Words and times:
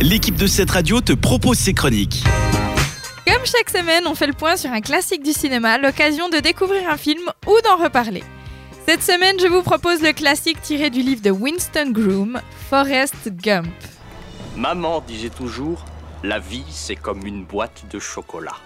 l'équipe 0.00 0.36
de 0.36 0.46
cette 0.46 0.70
radio 0.70 1.00
te 1.00 1.12
propose 1.12 1.58
ses 1.58 1.74
chroniques. 1.74 2.24
Comme 3.26 3.44
chaque 3.44 3.70
semaine, 3.70 4.06
on 4.06 4.14
fait 4.14 4.26
le 4.26 4.32
point 4.32 4.56
sur 4.56 4.70
un 4.70 4.80
classique 4.80 5.22
du 5.22 5.32
cinéma, 5.32 5.78
l'occasion 5.78 6.28
de 6.28 6.38
découvrir 6.38 6.88
un 6.88 6.96
film 6.96 7.30
ou 7.46 7.54
d'en 7.64 7.82
reparler. 7.82 8.24
Cette 8.88 9.02
semaine, 9.02 9.36
je 9.38 9.46
vous 9.46 9.62
propose 9.62 10.02
le 10.02 10.12
classique 10.12 10.60
tiré 10.62 10.90
du 10.90 11.00
livre 11.00 11.22
de 11.22 11.30
Winston 11.30 11.90
Groom, 11.92 12.40
Forrest 12.70 13.28
Gump. 13.28 13.68
Maman 14.56 15.00
disait 15.06 15.30
toujours, 15.30 15.84
la 16.24 16.38
vie 16.38 16.64
c'est 16.70 16.96
comme 16.96 17.26
une 17.26 17.44
boîte 17.44 17.84
de 17.90 17.98
chocolat. 17.98 18.56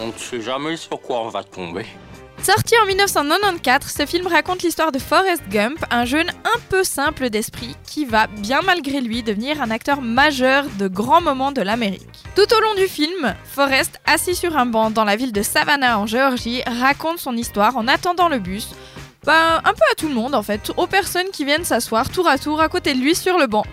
On 0.00 0.08
ne 0.08 0.12
sait 0.12 0.40
jamais 0.40 0.76
sur 0.76 1.00
quoi 1.00 1.22
on 1.22 1.28
va 1.28 1.42
tomber. 1.44 1.86
Sorti 2.52 2.74
en 2.82 2.86
1994, 2.86 3.92
ce 3.96 4.06
film 4.06 4.26
raconte 4.26 4.64
l'histoire 4.64 4.90
de 4.90 4.98
Forrest 4.98 5.44
Gump, 5.50 5.78
un 5.92 6.04
jeune 6.04 6.30
un 6.44 6.58
peu 6.68 6.82
simple 6.82 7.30
d'esprit 7.30 7.76
qui 7.86 8.04
va, 8.04 8.26
bien 8.26 8.60
malgré 8.66 9.00
lui, 9.00 9.22
devenir 9.22 9.62
un 9.62 9.70
acteur 9.70 10.02
majeur 10.02 10.64
de 10.76 10.88
grands 10.88 11.20
moments 11.20 11.52
de 11.52 11.62
l'Amérique. 11.62 12.24
Tout 12.34 12.52
au 12.52 12.60
long 12.60 12.74
du 12.74 12.88
film, 12.88 13.36
Forrest, 13.44 14.00
assis 14.04 14.34
sur 14.34 14.56
un 14.56 14.66
banc 14.66 14.90
dans 14.90 15.04
la 15.04 15.14
ville 15.14 15.30
de 15.30 15.42
Savannah 15.42 16.00
en 16.00 16.06
Géorgie, 16.06 16.64
raconte 16.66 17.20
son 17.20 17.36
histoire 17.36 17.76
en 17.76 17.86
attendant 17.86 18.28
le 18.28 18.40
bus. 18.40 18.70
Ben, 19.24 19.60
un 19.64 19.72
peu 19.72 19.84
à 19.92 19.94
tout 19.96 20.08
le 20.08 20.14
monde 20.14 20.34
en 20.34 20.42
fait, 20.42 20.72
aux 20.76 20.88
personnes 20.88 21.30
qui 21.32 21.44
viennent 21.44 21.64
s'asseoir 21.64 22.10
tour 22.10 22.26
à 22.26 22.36
tour 22.36 22.60
à 22.60 22.68
côté 22.68 22.94
de 22.94 22.98
lui 22.98 23.14
sur 23.14 23.38
le 23.38 23.46
banc. 23.46 23.64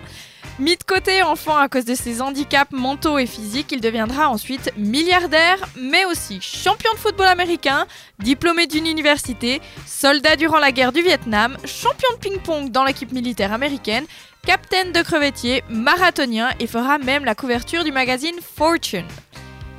Mis 0.58 0.76
de 0.76 0.82
côté 0.82 1.22
enfant 1.22 1.56
à 1.56 1.68
cause 1.68 1.84
de 1.84 1.94
ses 1.94 2.20
handicaps 2.20 2.72
mentaux 2.72 3.16
et 3.18 3.26
physiques, 3.26 3.70
il 3.70 3.80
deviendra 3.80 4.28
ensuite 4.28 4.72
milliardaire, 4.76 5.58
mais 5.76 6.04
aussi 6.04 6.40
champion 6.40 6.92
de 6.94 6.98
football 6.98 7.28
américain, 7.28 7.86
diplômé 8.18 8.66
d'une 8.66 8.88
université, 8.88 9.62
soldat 9.86 10.34
durant 10.34 10.58
la 10.58 10.72
guerre 10.72 10.90
du 10.90 11.00
Vietnam, 11.00 11.56
champion 11.64 12.08
de 12.14 12.18
ping-pong 12.18 12.72
dans 12.72 12.82
l'équipe 12.82 13.12
militaire 13.12 13.52
américaine, 13.52 14.04
capitaine 14.44 14.90
de 14.90 15.00
crevettier, 15.00 15.62
marathonien 15.68 16.50
et 16.58 16.66
fera 16.66 16.98
même 16.98 17.24
la 17.24 17.36
couverture 17.36 17.84
du 17.84 17.92
magazine 17.92 18.40
Fortune. 18.56 19.06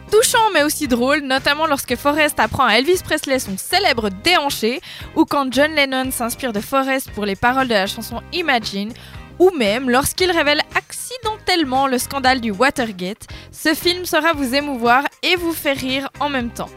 Touchant 0.10 0.50
mais 0.54 0.64
aussi 0.64 0.88
drôle, 0.88 1.20
notamment 1.20 1.68
lorsque 1.68 1.98
Forrest 1.98 2.40
apprend 2.40 2.66
à 2.66 2.76
Elvis 2.76 3.02
Presley 3.04 3.40
son 3.40 3.58
célèbre 3.58 4.10
déhanché, 4.24 4.80
ou 5.18 5.26
quand 5.26 5.52
John 5.52 5.76
Lennon 5.76 6.10
s'inspire 6.12 6.54
de 6.54 6.62
Forrest 6.62 7.12
pour 7.12 7.26
les 7.26 7.36
paroles 7.36 7.68
de 7.68 7.74
la 7.74 7.86
chanson 7.86 8.22
Imagine, 8.32 8.94
ou 9.40 9.52
même 9.52 9.90
lorsqu'il 9.90 10.30
révèle 10.32 10.62
accidentellement 11.50 11.88
le 11.88 11.98
scandale 11.98 12.42
du 12.42 12.52
Watergate, 12.52 13.28
ce 13.52 13.74
film 13.74 14.06
saura 14.06 14.34
vous 14.34 14.54
émouvoir 14.54 15.04
et 15.24 15.36
vous 15.36 15.54
faire 15.54 15.78
rire 15.78 16.10
en 16.20 16.30
même 16.30 16.52
temps. 16.52 16.70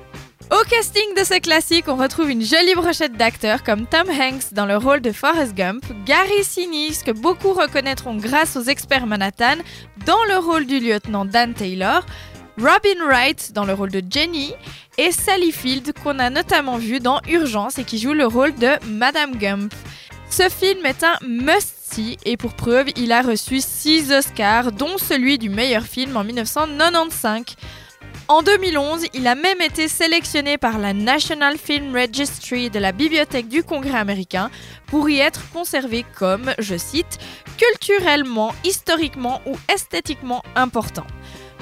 Au 0.51 0.65
casting 0.69 1.15
de 1.17 1.25
ce 1.25 1.39
classique, 1.41 1.89
on 1.89 1.97
retrouve 1.97 2.31
une 2.31 2.43
jolie 2.43 2.75
brochette 2.75 3.17
d'acteurs 3.17 3.63
comme 3.65 3.87
Tom 3.87 4.09
Hanks 4.09 4.53
dans 4.53 4.65
le 4.65 4.77
rôle 4.77 5.01
de 5.01 5.13
Forrest 5.13 5.55
Gump, 5.55 5.85
Gary 6.07 6.43
Sinise 6.43 7.03
que 7.03 7.11
beaucoup 7.11 7.53
reconnaîtront 7.53 8.17
grâce 8.17 8.57
aux 8.57 8.63
experts 8.63 9.07
Manhattan 9.07 9.57
dans 10.07 10.25
le 10.29 10.39
rôle 10.39 10.67
du 10.67 10.81
lieutenant 10.81 11.27
Dan 11.27 11.53
Taylor, 11.53 12.07
Robin 12.59 13.05
Wright 13.07 13.53
dans 13.53 13.65
le 13.65 13.75
rôle 13.75 13.91
de 13.91 14.03
Jenny 14.09 14.55
et 14.97 15.13
Sally 15.13 15.53
Field 15.53 15.93
qu'on 16.03 16.19
a 16.19 16.31
notamment 16.31 16.79
vu 16.79 16.99
dans 16.99 17.21
Urgence 17.29 17.79
et 17.79 17.85
qui 17.85 17.99
joue 17.99 18.15
le 18.15 18.27
rôle 18.27 18.55
de 18.55 18.71
Madame 18.87 19.37
Gump. 19.37 19.75
Ce 20.31 20.49
film 20.49 20.87
est 20.87 21.05
un 21.05 21.19
et 21.99 22.37
pour 22.37 22.55
preuve, 22.55 22.87
il 22.97 23.13
a 23.13 23.23
reçu 23.23 23.61
6 23.61 24.13
Oscars, 24.13 24.73
dont 24.73 24.97
celui 24.99 25.39
du 25.39 25.51
meilleur 25.51 25.83
film 25.83 26.17
en 26.17 26.25
1995. 26.25 27.57
En 28.29 28.43
2011, 28.43 29.07
il 29.15 29.27
a 29.27 29.35
même 29.35 29.61
été 29.61 29.89
sélectionné 29.89 30.57
par 30.57 30.79
la 30.79 30.95
National 30.95 31.59
Film 31.59 31.95
Registry 31.95 32.71
de 32.71 32.79
la 32.79 32.93
Bibliothèque 32.93 33.49
du 33.49 33.63
Congrès 33.63 33.99
américain 33.99 34.51
pour 34.87 35.11
y 35.11 35.19
être 35.19 35.43
conservé 35.53 36.07
comme, 36.19 36.55
je 36.59 36.77
cite, 36.77 37.19
culturellement, 37.59 38.55
historiquement 38.65 39.43
ou 39.45 39.57
esthétiquement 39.73 40.43
important. 40.55 41.07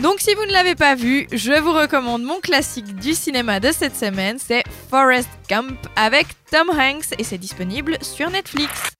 Donc 0.00 0.20
si 0.20 0.34
vous 0.34 0.46
ne 0.46 0.52
l'avez 0.52 0.76
pas 0.76 0.94
vu, 0.94 1.26
je 1.32 1.52
vous 1.60 1.72
recommande 1.72 2.22
mon 2.22 2.40
classique 2.40 2.94
du 2.96 3.14
cinéma 3.14 3.58
de 3.58 3.72
cette 3.72 3.96
semaine, 3.96 4.38
c'est 4.38 4.62
Forrest 4.90 5.28
Gump 5.48 5.78
avec 5.96 6.26
Tom 6.50 6.70
Hanks 6.70 7.14
et 7.18 7.24
c'est 7.24 7.38
disponible 7.38 7.98
sur 8.00 8.30
Netflix. 8.30 8.99